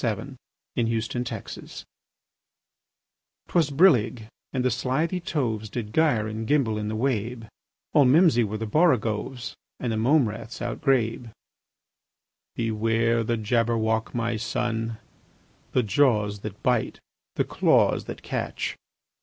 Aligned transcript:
Lewis 0.03 1.07
Carroll 1.07 1.23
Jabberwocky 1.23 1.83
'TWAS 3.49 3.69
brillig, 3.69 4.27
and 4.51 4.65
the 4.65 4.71
slithy 4.71 5.19
toves 5.19 5.69
Did 5.69 5.93
gyre 5.93 6.27
and 6.27 6.47
gimble 6.47 6.79
in 6.79 6.87
the 6.87 6.95
wabe: 6.95 7.45
All 7.93 8.05
mimsy 8.05 8.43
were 8.43 8.57
the 8.57 8.65
borogoves, 8.65 9.53
And 9.79 9.91
the 9.91 9.97
mome 9.97 10.27
raths 10.27 10.57
outgrabe. 10.59 11.29
"Beware 12.55 13.23
the 13.23 13.37
Jabberwock, 13.37 14.15
my 14.15 14.37
son! 14.37 14.97
The 15.73 15.83
jaws 15.83 16.39
that 16.39 16.63
bite, 16.63 16.99
the 17.35 17.43
claws 17.43 18.05
that 18.05 18.23
catch! 18.23 18.75